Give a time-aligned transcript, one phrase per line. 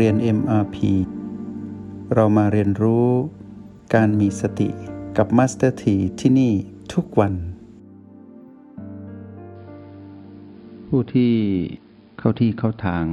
[0.00, 0.76] เรียน MRP
[2.14, 3.08] เรามาเรียนรู้
[3.94, 4.68] การมีสติ
[5.16, 6.52] กับ Master T ที่ที่นี่
[6.92, 7.34] ทุกวัน
[10.86, 11.32] ผู้ที่
[12.18, 13.06] เข้าที่เข้าทาง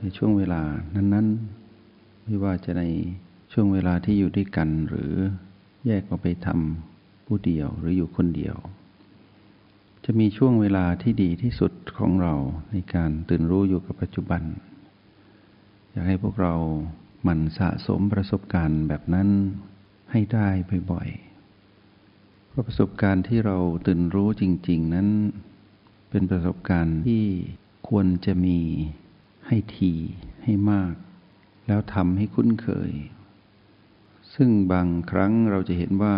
[0.00, 0.62] ในช่วงเวลา
[0.94, 1.26] นั้น
[1.76, 2.82] ๆ ไม่ว่าจะใน
[3.52, 5.12] ช่วงเวลาที่อยู่ด้วยกันหรือ
[5.86, 8.56] แยกออกไปทำผู้เดียวหรืออยู่คนเดียว
[10.04, 12.34] จะมีช่วงเวลาที่ดีที่สุดของเรา
[12.70, 14.42] ในการตื่นรู้อยู่กับปัจจุบัน
[15.94, 16.54] อยากให้พวกเรา
[17.22, 19.28] หมั่นสะสมประสบการณ์แบบนั้น
[20.12, 20.48] ให้ได้
[20.90, 23.56] บ่อยๆ เพราะประสบการณ์ที่เรา
[23.86, 25.08] ตื่นรู้จริง ๆ นั้น
[26.10, 27.24] เป็นประสบการณ์ที่
[27.88, 28.58] ควรจะมี
[29.46, 29.92] ให้ที
[30.42, 30.94] ให้มาก
[31.66, 32.92] แล้วทำให้คุ้นเคย
[34.34, 36.14] ซึ่งบางครั้งเราจะเห็นว่า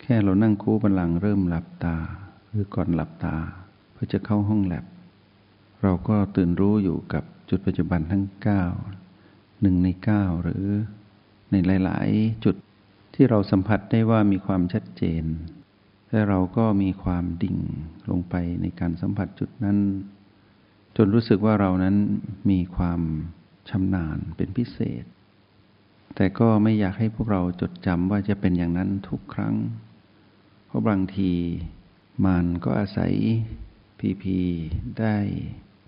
[0.00, 1.96] แค่เรานั่งคู่บันลังเริ่มหลับตา
[2.48, 3.36] หรือก่อนหลับตา
[3.92, 4.84] เพื่อจะเข้าห้องแลบ
[5.82, 8.24] เราก็ตื่นรู้อยู่กับ จุดปัจจุบันทั้ง
[8.94, 10.66] 9หนึ่งใน 9 หรือ
[11.50, 12.56] ในหลาย ๆ จุด
[13.14, 15.24] ที่เราสัมผัสได้ว่ามีความชัดเจน
[16.10, 17.58] และเราก็มีความดิ่ง
[18.10, 19.78] ลงไปในการสัมผัสจุดนั้น
[20.96, 21.96] จนรู้สึกว่าเรานั้น
[22.50, 23.00] มีความ
[23.70, 25.04] ชำนาญเป็นพิเศษ
[26.16, 29.54] แต่ก็ไม่อยากให้พวกเราจดจำว่าจะเป็นอย่างนั้นทุกครั้ง
[30.66, 31.32] เพราะบางที
[32.26, 33.12] มันก็อาศัย
[33.98, 34.38] พีพี
[35.00, 35.16] ได้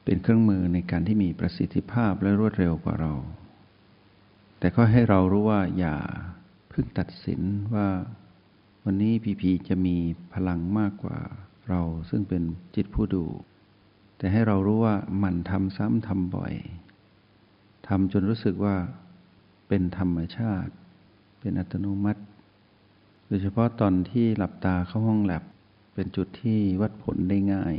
[0.04, 3.12] เป็นเครื่องมือในการที่มีประสิทธิภาพและรวดเร็วกว่าเรา
[4.58, 5.96] แต่ก็ให้เรารู้ว่าอย่า
[6.68, 7.40] เพิ่งตัดสิน
[7.74, 7.88] ว่า
[8.84, 9.96] วันนี้พีพีจะมี
[10.32, 11.18] พลังมากกว่า
[11.68, 12.42] เราซึ่งเป็น
[12.74, 13.24] จิตผู้ดู
[14.18, 16.54] แต่ให้เรารู้ว่ามันทำซ้ำทำบ่อย
[17.88, 18.76] ทำจนรู้สึกว่า
[19.68, 20.72] เป็นธรรมชาติ
[21.40, 22.22] เป็นอัตโนมัติ
[23.26, 25.42] โดยเฉพาะตอนที่หลับตาเข้าห้องแลบ
[25.94, 27.76] เป็นจุดที่วัดผลได้ง่าย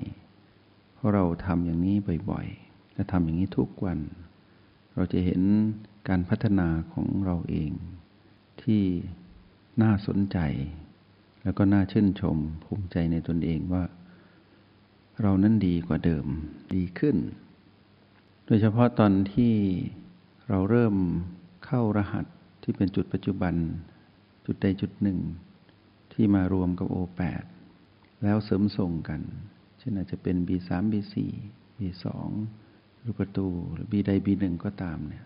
[1.03, 1.95] เพราะเราทำอย่างนี้
[2.29, 3.99] บ่อยๆ และทำอย่างนี้ทุกวัน
[4.95, 5.41] เราจะเห็น
[6.09, 7.71] การพัฒนาของเราเอง
[8.64, 8.83] ที่
[9.81, 10.37] น่าสนใจ
[11.43, 13.83] แล้วก็น่าชื่นชมภูมิใจในตนเองว่า
[15.21, 16.25] เรานั้นดีกว่าเดิม
[16.73, 17.17] ดีขึ้น
[18.45, 19.53] โดยเฉพาะตอนที่
[20.49, 20.95] เราเริ่ม
[21.65, 22.25] เข้ารหัส
[22.63, 23.53] ที่เป็นจุดปัจจุบัน
[24.45, 25.19] จุดใดจุดหนึ่ง
[26.13, 27.43] ที่มารวมกับโอแปด
[28.23, 29.21] แล้วเสริมส่งกัน
[29.83, 31.16] ช่นอาจจะเป็น B3 B4
[31.80, 32.05] B2
[32.99, 35.26] หรือประตูหรือ B ใด B1 ก็ตามเนี่ย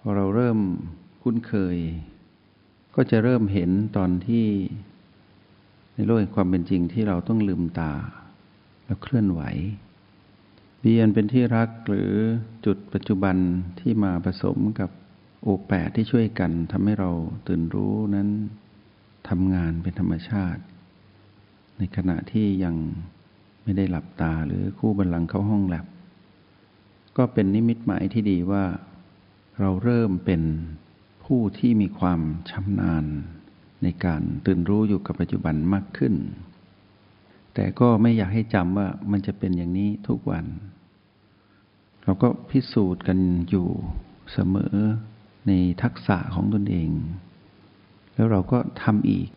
[0.00, 0.58] พอเราเริ่ม
[1.22, 1.76] คุ้นเคย
[2.96, 4.46] ก็จะเริ่มเห็นตอนที่
[5.94, 7.92] ในโลกแห่งความเป็นจริงที่เราต้องลืมตา
[8.84, 9.42] แล้วเคลื่อนไหว
[10.80, 12.10] เบียนเป็นที่รักหรือ
[12.66, 13.36] จุดปัจจุบัน
[13.80, 14.90] ที่มาผสมกับ
[15.42, 17.10] โอแปดที่ช่วยกันทำให้เรา
[17.46, 18.28] ตื่นรู้นั้น
[19.28, 20.62] ทำงานเป็นธรรมชาติ
[21.82, 22.76] ในขณะที่ยัง
[23.62, 25.86] ไม่ได้หลับตาหรือคู่บันลังเข้าห้องแลบ
[27.16, 28.64] ก็เป็นนิมิตหมายที่ดีว่า
[29.60, 30.42] เราเริ่มเป็น
[31.24, 33.04] ผู้ที่มีความชำนาญ
[33.82, 36.14] ในการตื่นรู้อยู่กับปัจจุบันมากขึ้น
[37.54, 40.44] แต่ก็ไม่อยากให้จำว่ามันจะเป็นอย่างนี้ทุกวัน
[42.02, 43.18] เราก็พิสูจน์กัน
[43.50, 43.68] อยู่
[44.32, 44.74] เสมอ
[45.46, 46.90] ในทักษะของตนเอง
[48.14, 49.28] แล้วเราก็ทำอีก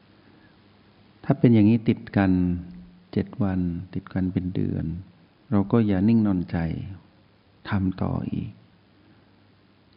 [1.25, 2.31] ถ้าเป็นอย่างนี้ติดกัน
[3.13, 3.59] เจ็ดวัน
[3.93, 4.85] ติดกันเป็นเดือน
[5.51, 6.57] เราก็อย่านิ่งนอนใจ
[7.69, 8.51] ทำต่ออีก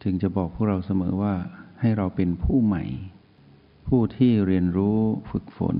[0.01, 1.35] จึงจะบอกพวกเราเสมอว่า
[1.79, 2.83] ให้เราเป็นผู้ใหม่
[3.87, 4.97] ผู้ที่เรียนรู้
[5.31, 5.77] ฝึกฝน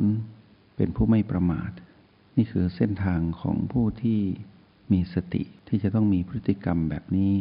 [0.75, 1.71] เป็นผู้ไม่ประมาท
[2.35, 4.19] นี่คือเส้นทางของผู้ที่
[4.91, 7.35] มีสติที่จะต้องมีพฤติกรรมแบบนี้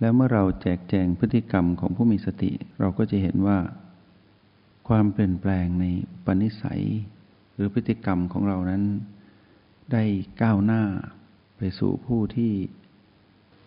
[0.00, 3.58] แล้วเมื่อเราแจกแจงพฤติกรรมของผู้มีสติ เราก็จะเห็นว่า
[4.88, 5.84] ความเปลี่ยนแปลงใน
[6.24, 6.82] ปณิสัย
[7.54, 8.84] หรือพฤติกรรมของเรานั้น
[9.92, 10.04] ได้
[10.42, 10.82] ก้าวหน้า
[11.56, 12.52] ไปสู่ผู้ที่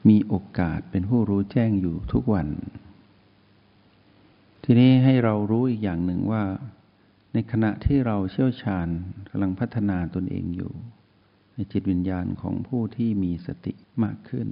[0.10, 2.48] มีโอกาสเป็นผู้รู้แจ้งอยู่ทุกวัน
[4.64, 6.44] ทีนี้ให้เรารู้อีกอย่างหนึ่งว่า
[7.34, 8.88] ในขณะที่เราเชี่ยวชาญ
[9.30, 10.72] กำลังพัฒนาตนเองอยู่
[11.54, 13.74] ในจิตวิญญาณของผู้ที่มีสติ
[14.04, 14.48] มากขึ้น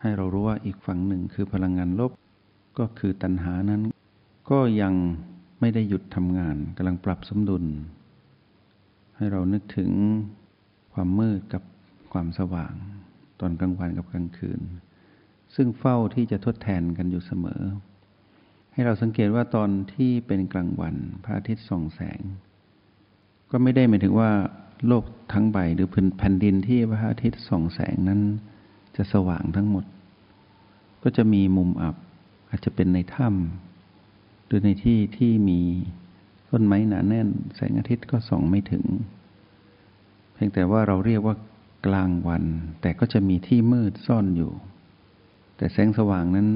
[0.00, 2.12] ให้เรารู้ว่าอีกฝั่งหนึ่งคือพลังงานลบ
[2.78, 3.82] ก็คือตัณหานั้น
[4.50, 4.94] ก็ยัง
[5.60, 7.64] ไม่ได้หยุดทำงานกำลังปรับสมดุล
[9.16, 9.90] ให้เรานึกถึง
[10.92, 11.62] ความมืดกับ
[12.12, 12.74] ความสว่าง
[13.40, 14.60] ตอนกลางวันกับกลางคืน
[15.54, 17.62] ซึ่งเฝ้าที่จะทดแทนกันอยู่เสมอ
[18.72, 20.94] ให้เราสังเกตว่าตอนที่เป็นกลางวัน
[21.24, 22.20] พระอาทิตย์ส่องแสง
[23.50, 24.30] ก็ไม่ได้หมายถึงว่า
[24.86, 28.20] โลกทั้งใบหรือพื้นแผ่นดินที่พระอาทิตย์ส่องแสงนั้น
[28.96, 29.84] จะสว่างทั้งหมด
[31.02, 31.96] ก็จะมีมุมอับ
[32.50, 33.67] อาจจะเป็นในถ้ำ
[34.48, 35.60] หรือในที่ที่มี
[36.50, 38.84] ต้นไม้หนาแน่น แสงอาทิตย์ก็ส่องไม่ถึง
[40.34, 41.36] เพียงแต่ว่าเราเรียกว่า
[41.86, 42.44] กลางวัน
[42.80, 44.52] แต่ก็จะมีที่มืดซ่อนอยู่
[45.56, 46.48] แต่แสงสว่างนั้น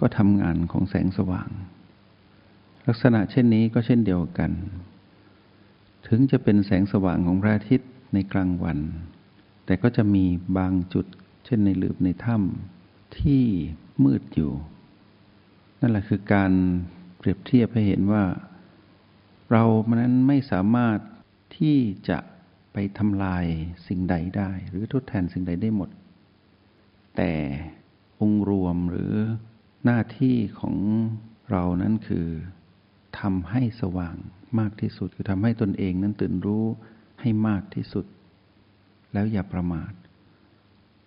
[0.00, 1.48] ก็ทำงานของแสงสว่าง
[2.86, 4.50] ลักษณะเช่นนี้ก็เช่นเดียวกัน
[6.08, 8.78] ถึงจะเป็นแสงสว่างของพระอาทิตย์ในกลางวัน
[9.66, 10.24] แต่ก็จะมี
[10.58, 11.06] บางจุด
[11.44, 13.42] เช่นในหลืบในถ้ำที่
[14.04, 14.52] มืดอยู่
[15.80, 16.52] นั่นแหละคือการ
[17.16, 18.24] เปรียบเทียบให้เห็นว่า
[19.52, 20.98] เรามนั้นไม่สามารถ
[21.56, 21.78] ที่
[22.08, 22.18] จะ
[22.72, 23.44] ไปทำลาย
[23.86, 25.90] สิ่งใดได้ หรือทดแทนสิ่งใดได้หมด
[27.16, 27.32] แต่
[28.20, 29.12] องค์รวมหรือ
[29.84, 30.76] หน้าที่ของ
[31.50, 32.26] เรานั้นคือ
[33.20, 34.16] ทำให้สว่าง
[34.58, 36.64] มากที่สุด คือทำให้ตนเองนั้นตื่นรู้
[37.20, 38.06] ให้มากที่สุด
[39.12, 39.92] แล้วอย่าประมาท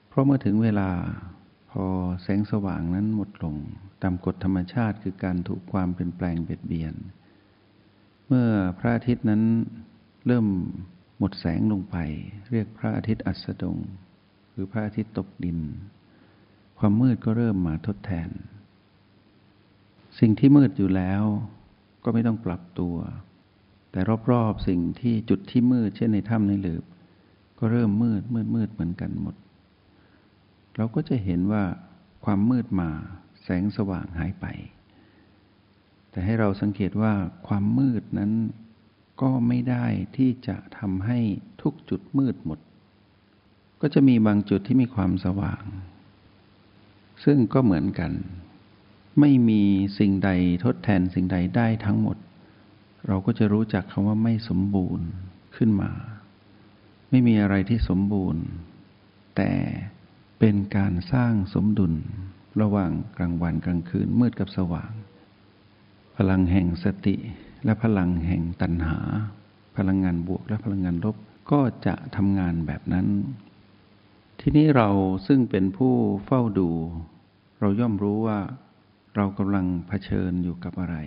[0.08, 0.90] เพราะเมื่อถึงเวลา
[1.78, 1.88] พอ
[2.24, 3.56] แสงสว่างนั้นหมดลง
[4.02, 6.94] ตามกฎธรรมชาติคือการถูกความเปลี่ยนแปลงเบียดเบียน
[8.28, 8.50] เมื่อ
[8.80, 9.42] พระอาทิตย์นั้น
[10.28, 10.46] เริ่ม
[11.18, 11.96] หมดแสงลงไป
[12.52, 13.78] เรียกพระอาทิตย์อัสดง
[14.52, 15.60] หรือพระอาทิตย์ตกดิน
[16.80, 18.30] ความมืดก็เริ่มมาทดแทน
[20.20, 21.24] สิ่งที่มืดอยู่แล้ว
[22.04, 22.96] ก็ไม่ต้องปรับตัว
[23.92, 24.00] แต่
[24.31, 26.84] รอบๆสิ่งที่จุดที่มืดเช่นในถ้ำในหลืบ
[27.60, 29.36] ก็เริ่มมืดมืดมืดเหมือนกันหมด
[30.75, 31.64] เราก็จะเห็นว่า
[32.25, 32.90] ความมืดมา
[33.44, 34.46] แสงสว่างหายไป
[36.10, 37.14] แต่ให้เราสังเกตว่า
[37.48, 38.31] ความมืดนั้น
[39.22, 39.86] ก็ไม่ได้
[40.18, 41.20] ที่จะทำให้
[41.62, 42.60] ทุกจุดมืดหมด
[43.81, 45.64] ก็จะมีบางจุดที่มีความสว่าง
[47.24, 48.12] ซึ่งก็เหมือนกัน
[49.20, 49.62] ไม่มี
[50.00, 50.30] สิ่งใด
[50.64, 52.18] ทดแทนสิ่งใดได้ทั้งหมด
[53.08, 55.08] เราก็จะรู้จักคำว่าไม่สมบูรณ์
[55.56, 55.92] ขึ้นมา
[57.10, 58.44] ไม่มีอะไรที่สมบูรณ์
[59.36, 59.52] แต่
[60.45, 61.94] เป็นการสร้างสมดุล
[62.62, 64.92] ระหว่างกลางวันกลางคืนมืดกับสว่าง
[66.18, 67.16] พลังแห่งสติ
[67.66, 69.00] และพลังแห่งตัณหา
[69.78, 71.16] พลังงานบวกและพลังงานลบ
[71.51, 73.07] ก็จะทำงานแบบนั้น
[74.40, 74.90] ทีนี้เรา
[75.28, 75.94] ซึ่งเป็นผู้
[76.25, 76.69] เฝ้าดู
[77.60, 78.39] เราย่อมรู้ว่า
[79.16, 80.98] เรากำลังเผชิญอยู่กับอะไร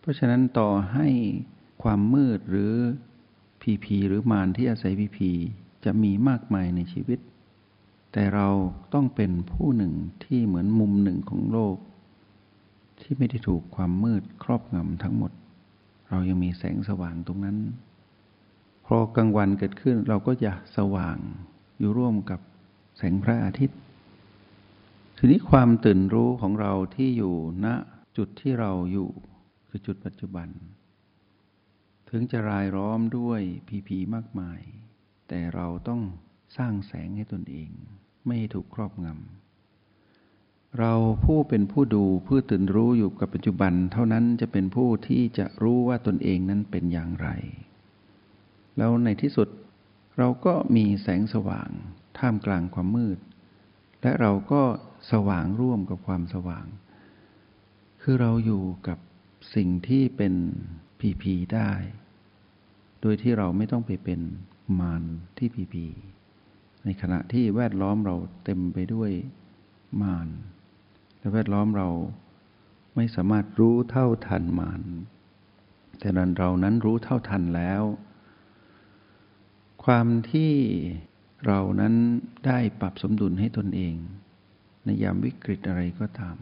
[0.00, 1.08] เพราะฉะนั้นต่อให้
[1.82, 2.72] ความมืดหรือ
[3.62, 5.30] พีพีหรือมารที่อาศัยพีพี
[5.84, 7.20] จะมีมากมายในชีวิต
[8.12, 8.48] แต่เรา
[8.94, 9.92] ต้องเป็นผู้หนึ่ง
[10.24, 11.76] ที่เหมือนมุมหนึ่งของโลก
[13.00, 15.32] ที่ไม่ได้ถูกความมืดครอบงำทั้งหมด
[16.08, 17.58] เรายังมีแสงสว่างตรงนั้น
[18.86, 21.18] พอกลางวันเกิดขึ้นเราก็จะสว่าง
[21.78, 22.40] อยู่ร่วมกับ
[22.96, 23.78] แสงพระอาทิตย์
[25.16, 27.34] ทีนี้ความตื่นรู้ของเราที่อยู่
[27.64, 27.66] ณ
[28.16, 29.10] จุดที่เราอยู่
[29.68, 30.48] คือจุดปัจจุบัน
[32.10, 34.60] ถึงจะรายล้อมด้วยพีพีมากมาย
[35.28, 36.00] แต่เราต้อง
[36.56, 37.70] สร้างแสงให้ตนเอง
[38.26, 40.92] ไม่ถูกครอบงำ เรา
[41.24, 47.28] ผู้เป็นผู้ดูผู้ตื่นรู้อยู่กับปัจจุบัน เท่านั้นจะเป็นผู้ที่จะรู้ว่าตนเองนั้นเป็นอย่างไร
[48.76, 49.48] แล้วในที่สุด
[50.18, 51.70] เราก็มีแสงสว่าง
[52.18, 53.18] ท่ามกลางความมืด
[54.02, 54.62] และเราก็
[55.12, 56.66] สว่างร่วมกับความสว่าง
[58.02, 58.98] คือเราอยู่กับ
[59.54, 60.34] สิ่งที่เป็น
[61.00, 61.72] พีพีได้
[63.00, 64.20] โดยที่เราไม่ต้องไปเป็น
[64.80, 65.02] มาร
[65.36, 65.86] ที่พีพี
[66.84, 69.10] ในขณะที่แวดล้อมเราเต็มไปด้วย
[70.02, 70.28] มาร
[71.18, 71.88] และแวดล้อมเรา
[72.96, 74.82] ไม่สามารถรู้เท่าทันมัน
[75.98, 77.82] แต่นั้นเรานั้นรู้เท่าทันแล้ว
[79.84, 80.52] ความที่
[81.46, 81.94] เรานั้น
[82.46, 83.94] ได้ปรับสมดุลให้ตนเอง
[84.84, 86.36] ในยามวิกฤตอะไรก็ตาม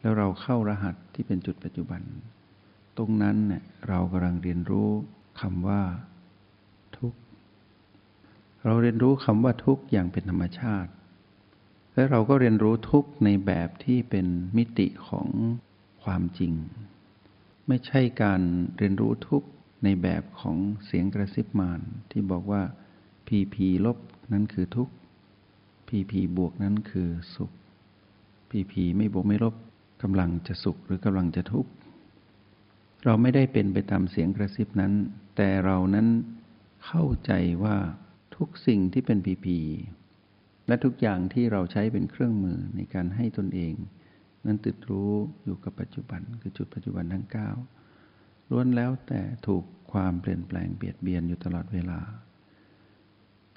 [0.00, 2.02] แล้วเราเข้ารหัสที่เป็นจุดปัจจุบัน
[2.96, 4.88] ตรงนั้นเนี่ยเรากำลังเรียนรู้
[5.40, 5.82] คำว่า
[8.64, 10.90] เราเรียนรู้คำว่าทุกข์อย่างเป็นธรรมชาติ
[11.94, 14.26] และเราก็เรียนรู้ทุกข์ในแบบที่เป็น
[14.56, 15.28] มิติของ
[16.02, 16.52] ความจริง
[17.68, 18.40] ไม่ใช่การ
[18.78, 19.48] เรียนรู้ทุกข์
[19.84, 22.62] ในแบบของเสียงกระซิบมารที่บอกว่า
[23.26, 23.98] พีพีลบ
[24.32, 24.94] นั้นคือทุกข์
[25.88, 27.52] พีพีบวกนั้นคือสุข
[28.50, 29.54] พีพีไม่บวกไม่ลบ
[30.02, 31.70] กำลังจะสุขหรือกำลังจะทุกข์
[33.04, 34.92] เราไม่ได้เป็นไปตามเสียงกระซิบนั้น
[35.36, 36.06] แต่เรานั้น
[36.86, 37.32] เข้าใจ
[37.64, 37.76] ว่า
[38.42, 39.58] ทุกสิ่งที่เป็นพีพี
[40.66, 43.74] และทุกอย่างที่เราใช้เป็นเครื่องมือในการให้ตนเอง
[44.46, 45.12] นั้นติดรู้
[45.44, 47.50] อยู่กับปัจจุบันคือจุดปัจจุบันทั้งเก้า
[48.50, 52.00] ล้วนแล้วแต่ถูกความเปลี่ยนแปลงเบียดเบียนอยู่ตลอดเวลา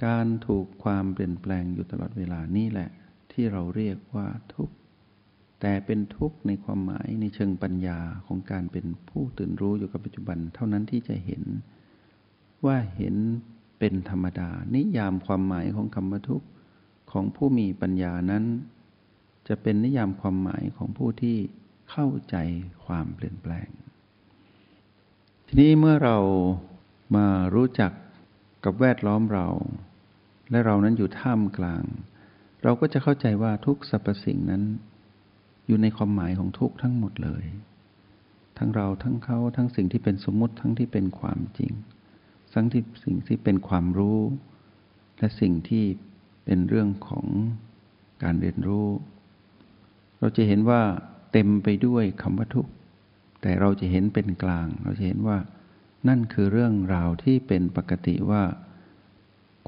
[0.06, 2.90] การถูกความเปลี่ยนแปลงอยู่ตลอดเวลานี่แหละ
[3.32, 4.76] ที่เราเรียกว่าทุกข์
[5.62, 11.44] แต่เป็นทุกข์ในความหมายในเชิงปัญญาของการเป็นผู้ตื่นรู้อยู่กับปัจจุบัน เท่านั้นที่จะเห็น
[12.66, 13.16] ว่าเห็น
[13.86, 16.48] เป็นธรรมดา นิยามความหมายของคำว่าทุกข์
[17.12, 18.44] ของผู้มีปัญญานั้น
[19.48, 21.38] จะเป็นนิยามความหมายของผู้ที่
[21.92, 22.36] เข้าใจ
[22.86, 23.70] ความเปลี่ยนแปลง
[25.48, 26.18] ทีนี้เมื่อเรา
[27.16, 27.92] มารู้จัก
[28.64, 29.48] กับแวดล้อมเรา
[30.50, 31.84] และเรานั้นอยู่ท่ามกลาง
[32.64, 34.64] เราก็จะเข้าใจว่าทุกสรรพสิ่งนั้น
[35.68, 37.46] อยู่ในความหมายของทุกทั้งหมดเลย
[38.58, 41.74] ทั้งเราทั้งเขาทั้งสิ่งที่เป็นสมมติทั้งที่เป็นความจริง
[42.54, 44.20] ทั้งที่สิ่งที่เป็นความรู้
[45.18, 45.86] และสิ่งที่
[46.46, 47.26] เป็นเรื่องของ
[48.24, 48.88] การเรียนรู้
[50.20, 50.82] เราจะเห็นว่า
[51.32, 52.72] เต็มไปด้วยคำว่าทุกข์
[53.42, 55.38] แต่เราจะเห็นเป็นกลาง เราจะเห็นว่า
[56.08, 58.44] นั่นคือเรื่องราวที่เป็นปกติว่า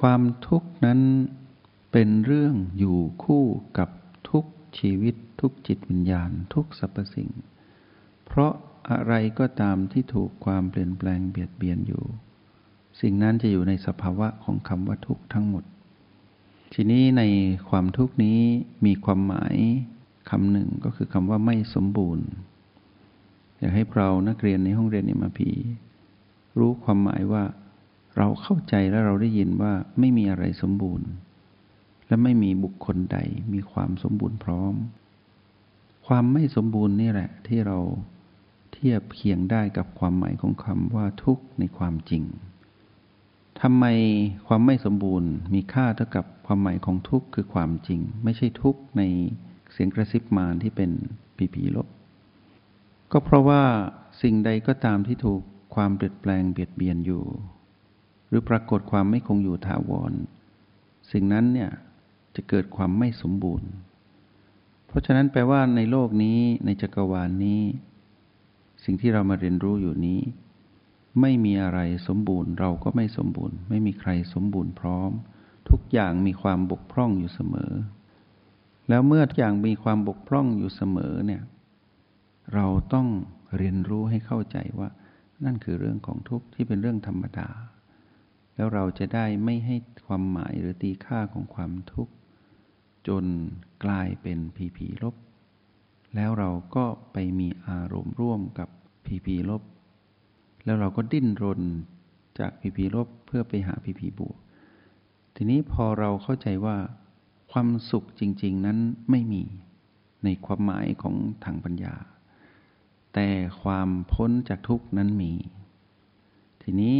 [0.01, 0.99] ความทุกข์นั้น
[1.91, 3.45] เป็นเรื่องอยู่คู่
[3.77, 3.89] กับ
[4.29, 4.45] ทุก
[4.79, 7.29] ชีวิตทุกจิตวิญญาณทุกสรรพสิ่ง
[8.25, 8.53] เพราะ
[8.89, 12.03] อะไรก็ตามที่ถูกความเปลี่ยนแปลงเบียดเบียนอยู่
[12.99, 15.63] สิ่งนั้นจะอยู่ในสภาวะของคำว่าทุกข์ทั้งหมด
[16.73, 17.23] ทีนี้ใน
[17.69, 18.39] ความทุกข์นี้
[18.85, 19.55] มีความหมาย
[20.29, 22.27] คำหนึ่งก็คือคำว่าไม่สมบูรณ์
[23.59, 25.51] อยากให้เรานักเรียนในห้องเรียนเอ็มพี
[26.59, 27.43] รู้ความหมายว่า
[28.17, 31.07] เราเข้าใจและเราได้ยินว่าไม่มีอะไรสมบูรณ์
[32.07, 33.17] และไม่มีบุคคลใด
[33.53, 34.73] มีความสมบูรณ์พร้อม
[36.07, 37.79] ความไม่สมบูรณ์นี่แหละ ที่เรา
[38.73, 42.23] เทียบเคียงได้กับความหมายของคำว่าทุกข์ในความจริง
[43.67, 43.87] ทำไม
[44.47, 49.03] ความไม่สมบูรณ์ มีค่าเท่ากับความหมายของทุกข์คือความจริง ไม่ใช่ทุกข์ใน
[49.71, 50.91] เสียงกระซิบมารที่เป็น
[51.37, 51.87] ปีผีลบ
[53.11, 53.63] ก็เพราะว่า
[54.21, 55.41] สิ่งใดก็ตามที่ถูก
[55.75, 57.23] ความเปลี่ยนแปลงเบียดเบียนอยู่
[58.27, 60.13] หรือปรากฏความไม่คงอยู่ถาวร
[61.11, 61.71] สิ่งนั้นเนี่ย
[62.35, 63.69] จะเกิดความไม่สมบูรณ์
[64.87, 67.61] เพราะฉะนั้นแปลว่าในโลกนี้ในจักรวาลนนี้
[68.83, 70.21] สิ่งที่เรามาเรียนรู้อยู่นี้
[71.21, 75.11] ไม่มีอะไรสมบูรณ์ เราก็ไม่สมบูรณ์ ไม่มีใครสมบูรณ์พร้อม
[75.69, 77.71] ทุกอย่างมีความบกพร่องอยู่เสมอ
[78.89, 81.41] แล้วเมื่อทุกอย่างมีความบกพร่องอยู่เสมอเนี่ย
[82.53, 83.07] เราต้อง
[83.57, 84.89] เรียนรู้ให้เข้าใจว่า
[85.45, 87.49] นั่นคือเรื่องของทุกข์ที่เป็นเรื่องธรรมดา
[88.55, 89.75] แล้วเราจะได้ไม่ให้
[90.07, 92.13] ความหมายหรือตีค่าของความทุกข์
[93.07, 93.25] จน
[93.85, 95.15] กลายเป็นผีผีลบ
[96.15, 98.69] แล้วเราก็ไปมีอารมณ์ร่วมกับ
[99.05, 99.61] ผีผีลบ
[100.65, 101.61] แล้วเราก็ดิ้นรน
[102.39, 104.37] จากผีผีลบเพื่อไปหาผีผีบวก
[105.35, 106.77] ทีนี้พอเราเข้าใจว่า
[107.51, 108.77] ความสุขจริง ๆ นั้น
[109.09, 109.43] ไม่มี
[110.23, 111.95] ในความหมายของทางปัญญา
[113.13, 113.27] แต่
[113.61, 115.33] ความพ้นจากทุกนั้นมี
[116.61, 116.95] ทีนี้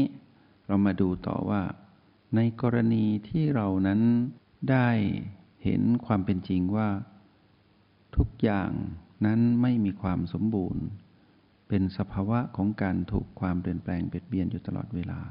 [0.67, 1.62] เรามาดูต่อว่า
[2.36, 4.01] ในกรณีที่เรานั้น
[4.72, 4.89] ได้
[5.63, 6.89] เห็นความเป็นจริงว่า
[8.15, 8.72] ทุกอย่าง
[9.25, 10.84] นั้นไม่มีความสมบูรณ์
[11.67, 15.22] เป็นสภาวะของการถูกความเปลี่ยนแปลงเปลี่ยนเบียนอยู่ตลอดเวลา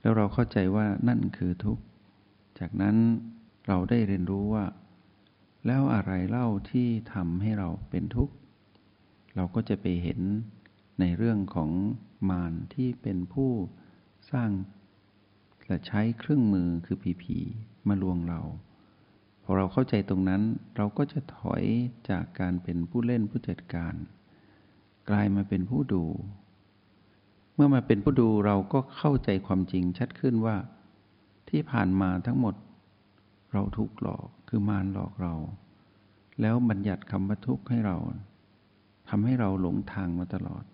[0.00, 1.82] แล้วเราเข้าใจว่านั่นคือทุกข์
[2.58, 2.96] จากนั้น
[3.66, 4.64] เราได้เรียนรู้ว่า
[5.66, 8.34] แล้วอะไรเล่าที่ทำให้เราเป็นทุกข์
[9.36, 10.20] เราก็จะไปเห็น
[11.00, 11.70] ในเรื่องของ
[12.30, 13.50] มารที่เป็นผู้
[14.32, 14.50] สร้าง
[15.66, 17.38] และใช้เครื่องมือคือผีผี
[17.88, 18.40] มาลวงเรา
[19.42, 20.42] พอเราเข้าใจตรงนั้น
[20.76, 21.64] เราก็จะถอย
[22.10, 23.94] จากการเป็นผู้เล่นผู้จัดการ
[25.08, 26.04] กลายมาเป็นผู้ดู
[27.54, 30.56] เมื่อมาเป็นผู้ดูเราก็เข้าใจความจริงชัดขึ้นว่า
[31.48, 32.54] ที่ผ่านมาทั้งหมด
[33.52, 35.34] เราทุกหลอกคือมารหลอกเรา
[36.40, 37.96] แล้วบัญญัติคำว่าทุกข์ให้เรา
[39.08, 40.64] ทำให้เราหลงทางมาตลอด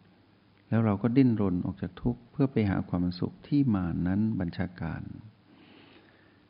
[0.68, 5.02] แล้วเราก็ดิ้นรนออกจากทุกข์เพื่อไปหาความสุขที่มานั้นบัญชาการ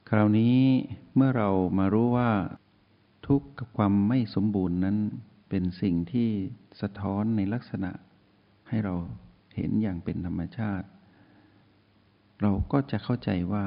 [0.09, 0.57] คราวนี้
[1.15, 2.31] เมื่อเรามารู้ว่า
[3.29, 4.97] ทุกข์กับความไม่สมบูรณ์นั้น
[5.49, 6.31] เป็นสิ่งที่
[6.81, 7.91] สะท้อนในลักษณะ
[8.69, 8.95] ให้เรา
[9.57, 10.87] เห็นอย่างเป็นธรรมชาติ
[12.43, 13.65] เราก็จะเข้าใจว่า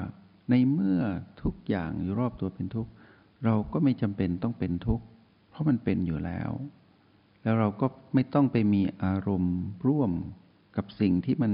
[0.50, 1.02] ในเมื่อ
[1.42, 2.92] ทุกอย่างอยู่รอบตัวเป็นทุกข์
[3.46, 5.06] เราก็ไม่จำเป็นต้องเป็นทุกข์
[5.50, 6.52] เพราะมันเป็นอยู่แล้ว
[7.44, 10.12] แล้วเราก็ไม่ต้องไปมีอารมณ์ร่วม
[10.76, 11.54] กับสิ่งที่มัน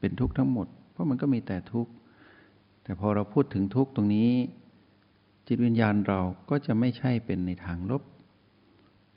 [0.00, 1.92] เป็นทุกข์ทั้งหมด เพราะมันก็มีแต่ทุกข์
[2.82, 4.30] แต่พอเราพูดถึงทุกข์ตรงนี้
[5.46, 8.02] จิตวิญญาณเราก็จะไม่ใช่เป็นในทางลบ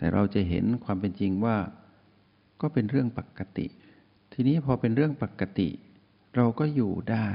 [0.04, 1.58] แต่เราจะเห็นความเป็นจริงว่า
[2.62, 3.68] ก็เป็นเรื่องปกติ
[4.34, 5.70] ทีนี้พอเป็นเรื่องปกติ
[6.36, 7.28] เราก็อยู่ได้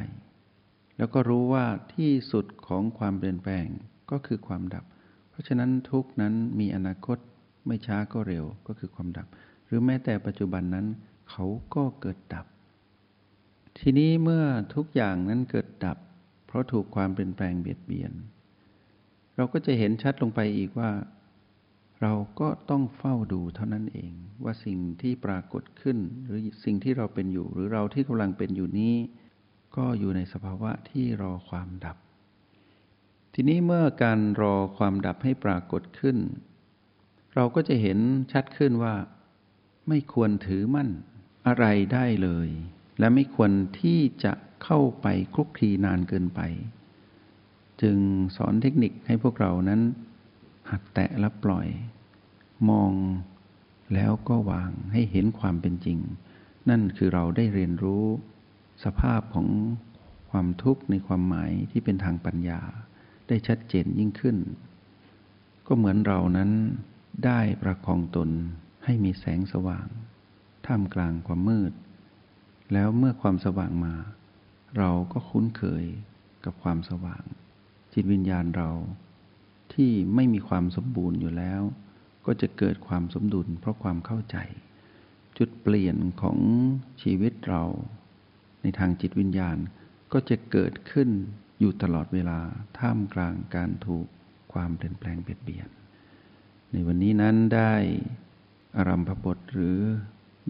[0.99, 3.67] แล้วก็รู้ว่าที่สุดของความเปลี่ยนแปลง
[4.11, 4.85] ก็คือความดับ
[5.31, 7.19] เพราะฉะนั้นทุกนั้นมีอนาคต
[7.67, 9.27] ไม่ช้าก็เร็วก็คือความดับ
[9.67, 10.87] หรือแม้แต่ปัจจุบันนั้น
[11.31, 12.47] เขาก็เกิดดับ
[13.79, 14.45] ทีนี้เมื่อ
[14.75, 15.99] ทุกอย่างนั้นเกิดดับ
[16.47, 18.13] เพราะถูกความเปลี่ยนแปลงเบียดเบียน
[19.37, 20.91] เราก็จะเห็นชัดลงไปอีกว่า
[22.03, 24.13] เราก็ต้องเฝ้าดูเท่านั้นเอง
[24.45, 28.95] ว่าสิ่งที่ปรากฏขึ้น หรือสิ่งที่เราเป็นอยู่ หรือเราที่กำลังเป็นอยู่นี้
[29.77, 31.97] ก็อยู่ในสภาวะที่รอความดับ
[33.35, 36.17] ทีนี้เมื่อการรอความดับให้ปรากฏขึ้น
[37.35, 37.99] เราก็จะเห็น
[38.33, 38.95] ชัดขึ้นว่า
[39.89, 40.89] ไม่ควรถือมั่น
[41.47, 42.49] อะไรได้เลย
[42.99, 43.51] และไม่ควร
[43.81, 44.33] ที่จะ
[44.65, 46.41] เข้าไปคลุกคลีนานเกินไป
[47.83, 47.99] จึง
[48.37, 49.81] สอนเทคนิคให้พวกเรานั้น
[50.71, 51.69] หัดแตะและปล่อย
[52.69, 52.93] มอง
[53.95, 55.99] แล้วก็วางให้เห็นความเป็นจริง
[56.69, 58.05] นั่นคือเราได้เรียนรู้
[58.85, 59.49] สภาพของ
[60.31, 62.61] ความทุกข์ในความหมายที่เป็นทางปัญญา
[63.29, 64.37] ได้ชัดเจนยิ่งขึ้น
[65.67, 66.51] ก็เหมือนเรานั้น
[67.25, 68.31] ได้ประคองตน
[68.85, 69.89] ให้มีแสงสว่าง
[70.67, 71.73] ท่ามกลางความมืด
[72.73, 73.95] แล้วเมื่อความสว่างมา
[74.79, 75.85] เราก็คุ้นเคย
[76.45, 77.25] กับความสว่าง
[77.93, 78.71] จิตวิญญาณเรา
[79.81, 81.63] ที่ไม่มีความสมบูรณ์อยู่แล้ว
[82.27, 84.37] ก็จะเกิดความสมดุลเพราะความเข้าใจ
[85.39, 86.39] จุดเปลี่ยนของ
[87.03, 87.65] ชีวิตเรา
[88.63, 89.57] ในทางจิตวิญญาณ
[90.13, 91.09] ก็จะเกิดขึ้น
[91.61, 92.39] อยู่ตลอดเวลา
[92.79, 94.07] ท่ามกลางการถูก
[94.53, 95.69] ความเปลี่ยนแปลงเบียดเบียน
[96.73, 97.73] ในวันนี้นั้นได้
[98.77, 99.79] อารัมพบทหรือ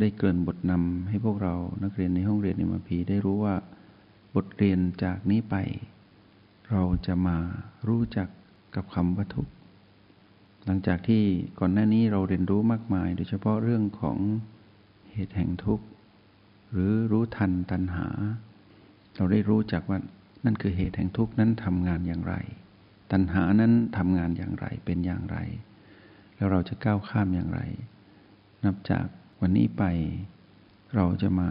[0.00, 3.56] ได้เกริ่นบทนำให้พวกเรานักเรียนในห้องเรียนในมาพีได้รู้ว่า
[4.35, 5.56] บทเรียนจากนี้ไป
[6.70, 7.37] เราจะมา
[7.88, 8.28] รู้จัก
[8.75, 9.53] กับคำว่าทุกข์
[10.65, 11.23] หลังจากที่
[11.59, 14.19] ก่อนหน้านี้เราเรียนรู้มากมาย โดยเฉพาะเรื่องของ
[15.13, 15.87] เหตุแห่งทุกข์
[16.73, 18.09] หรือรู้ทันตัณหา
[19.17, 19.99] เราได้รู้จักว่า
[20.45, 22.35] นั่นคือเหตุแห่งทุกข์นั้นทำงานอย่างไร
[23.13, 25.39] ตัณหานั้นทำงานอย่างไรเป็นอย่างไร
[26.37, 27.61] แล้วเราจะก้าวข้ามอย่างไร
[28.65, 29.07] นับจาก
[29.41, 29.85] วันนี้ไป
[30.97, 31.51] เราจะมา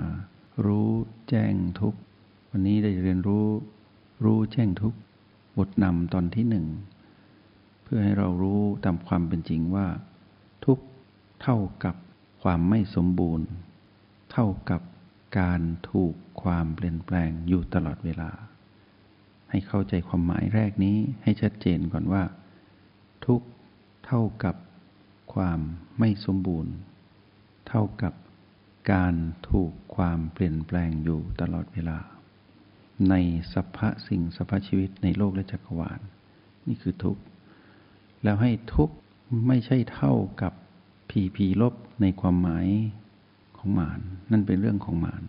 [0.66, 0.90] รู้
[1.30, 2.00] แจ้งทุกข์
[2.52, 3.48] วันนี้ได้เรียนรู้
[4.24, 5.00] รู้แจ้งทุกข์
[5.58, 6.66] บทนำตอนที่หนึ่ง
[7.88, 9.88] เพื่อให้เรารู้ตามความเป็นจริงว่า
[10.65, 10.79] ทุก
[11.41, 11.96] เท่ากับ
[12.44, 13.48] ความไม่สมบูรณ์
[14.32, 14.82] เท่ากับ
[15.39, 16.13] การถูก
[16.44, 18.32] ความเปลี่ยนแปลงอยู่ตลอดเวลา
[19.50, 22.24] ให้เข้าใจความหมายแรกนี้ให้ชัดเจนก่อนว่า
[23.25, 23.41] ทุก
[24.06, 24.56] เท่ากับ
[25.34, 25.60] ความ
[26.00, 26.74] ไม่สมบูรณ์
[27.67, 28.13] เท่ากับ
[28.94, 29.13] การ
[29.50, 31.98] ถูกความเปลี่ยนแปลงอยู่ตลอดเวลา
[33.09, 33.16] ใน
[33.53, 36.00] สภาสิ่งสภาชีวิตในโลกและจักรวาล
[36.68, 37.22] นี่คือทุกข์
[38.24, 38.96] แล้วให้ทุกข์
[39.48, 40.53] ไม่ใช่เท่ากับ
[41.10, 42.68] ผีผีลบในความหมาย
[43.58, 44.00] ของมาน
[44.32, 45.24] นั่นเป็นเรื่องของมาน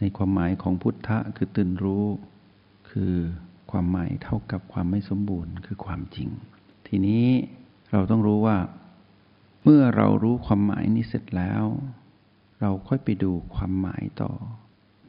[0.00, 2.06] ในความหมายของพุทธะคือตื่นรู้
[2.90, 3.14] คือ
[3.70, 6.28] ความหมายเท่ากับความไม่สมบูรณ์คือความจริง
[6.88, 7.26] ทีนี้
[7.92, 8.56] เราต้องรู้ว่า
[9.62, 11.64] เมื่อเรารู้ความหมายนี้เสร็จแล้ว
[12.60, 14.32] เราค่อยไปดูความหมายต่อ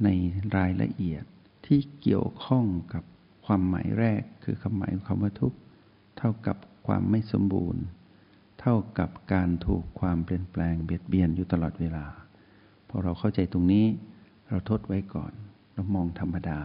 [0.04, 0.10] ใน
[0.56, 1.24] รายละเอียด
[1.66, 3.04] ที่เกี่ยวข้องกับ
[3.46, 5.58] ความหมายแรกคือคำหมายคำว่าทุกข์
[6.18, 7.84] เท่ากับ ความไม่สมบูรณ์
[8.60, 12.06] เท่ากับการถูกความเปลี่ยนแปลงเบียดเบียนอยู่ตลอดเวลา
[12.90, 13.86] พอเราเข้าใจตรงนี้
[14.50, 15.34] เราทดไว้ก่อน
[15.74, 16.62] เรามองธรรมดา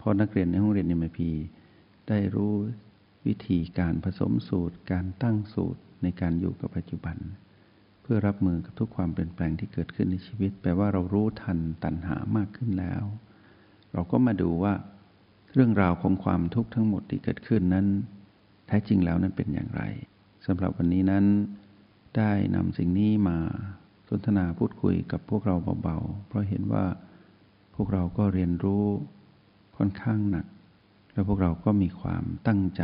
[0.00, 1.30] พอนักเรียนในห้องเรียนในมพี
[2.08, 2.52] ได้รู้
[3.26, 7.16] วิธีการผสมสูตร การตั้งสูตรในการอยู่กับปัจจุบัน
[8.02, 13.02] เพื่อรับมือกับทุกความเปลี่ยนแปลงที่เกิดขึ้นในชีวิต แปลว่าเรารู้ทันตัณหามากขึ้นแล้ว
[13.92, 14.74] เราก็มาดูว่า
[15.54, 17.86] เรื่องราวของความทุกข์ทั้งหมดที่เกิดขึ้นนั้น
[18.66, 19.82] แท้จริงแล้วนั้นเป็นอย่างไร
[20.46, 21.24] สำหรับวันนี้นั้น
[22.16, 23.38] ได้นำสิ่งนี้มา
[24.08, 26.84] สนทนาพูดคุยกับพวกเราเบาๆ เพราะเห็นว่า
[27.74, 28.84] พวกเราก็เรียนรู้
[29.76, 30.46] ค่อนข้างหนัก
[31.12, 32.82] แล้วพวกเราก็มีความตั้งใจ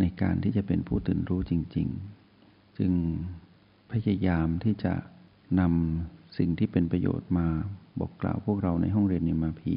[0.00, 1.88] ในการที่จะเป็นผู้ตื่นรู้จริง
[2.32, 2.92] ๆ จึง
[3.92, 4.94] พยายามที่จะ
[5.60, 7.48] นำสิ่งที่เป็นประโยชน์มา
[7.98, 9.76] บอกกล่าวพวกเราในห้องเรียนนิมาพี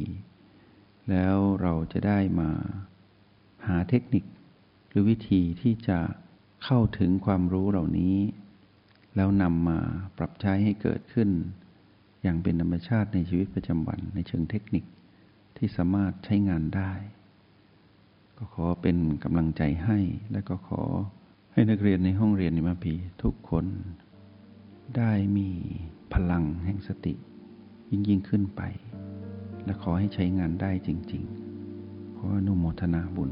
[1.10, 2.50] แล้วเราจะได้มา
[3.68, 4.24] หาเทคนิค
[4.90, 6.00] หรือวิธีที่จะ
[6.64, 8.16] เข้าถึงความรู้เหล่านี้
[9.16, 9.80] แล้วนำมา
[10.18, 11.30] ปรับใช้ให้เกิดขึ้น
[12.24, 14.86] อย่างเป็นธรรมชาติในชีวิตประจำวันในเชิงเทคนิค
[15.58, 16.92] ที่สามารถใช้งานได้
[18.38, 20.00] ก็ขอเป็นกำลังใจให้
[20.32, 20.82] และก็ขอ
[21.54, 23.66] ให้นักเรียนในห้องเรียนในมาพีทุกคน
[24.98, 25.50] ได้มี
[26.14, 27.14] พลังแห่งสติ
[27.90, 28.62] ยิ่งยิ่งขึ้นไป
[29.66, 31.24] และขอให้ใช้งานได้จริง
[31.72, 33.32] ๆ ขออนุโมทนาบุญ